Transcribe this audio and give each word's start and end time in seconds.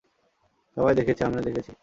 সবাই 0.77 0.93
দেখেছে, 0.95 1.21
আমিও 1.23 1.41
দেখেছি। 1.41 1.71